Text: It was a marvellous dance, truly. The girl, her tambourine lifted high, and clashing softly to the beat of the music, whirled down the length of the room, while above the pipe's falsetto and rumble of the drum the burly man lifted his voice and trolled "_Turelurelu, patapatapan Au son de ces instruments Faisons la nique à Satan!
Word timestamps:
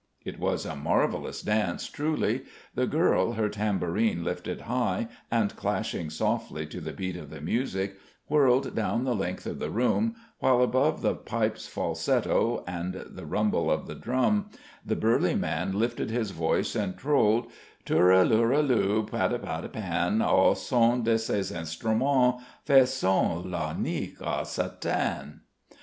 It 0.25 0.39
was 0.39 0.65
a 0.65 0.75
marvellous 0.75 1.43
dance, 1.43 1.85
truly. 1.87 2.45
The 2.73 2.87
girl, 2.87 3.33
her 3.33 3.49
tambourine 3.49 4.23
lifted 4.23 4.61
high, 4.61 5.09
and 5.29 5.55
clashing 5.55 6.09
softly 6.09 6.65
to 6.65 6.81
the 6.81 6.91
beat 6.91 7.15
of 7.15 7.29
the 7.29 7.39
music, 7.39 7.99
whirled 8.27 8.73
down 8.73 9.03
the 9.03 9.13
length 9.13 9.45
of 9.45 9.59
the 9.59 9.69
room, 9.69 10.15
while 10.39 10.63
above 10.63 11.03
the 11.03 11.13
pipe's 11.13 11.67
falsetto 11.67 12.63
and 12.65 12.95
rumble 13.15 13.69
of 13.69 13.85
the 13.85 13.93
drum 13.93 14.49
the 14.83 14.95
burly 14.95 15.35
man 15.35 15.77
lifted 15.77 16.09
his 16.09 16.31
voice 16.31 16.75
and 16.75 16.97
trolled 16.97 17.51
"_Turelurelu, 17.85 19.07
patapatapan 19.07 20.19
Au 20.25 20.55
son 20.55 21.03
de 21.03 21.19
ces 21.19 21.51
instruments 21.51 22.41
Faisons 22.65 23.45
la 23.45 23.75
nique 23.75 24.17
à 24.17 24.47
Satan! 24.47 25.41